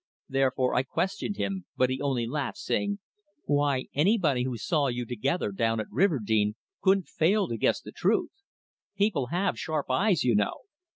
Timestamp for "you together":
4.87-5.51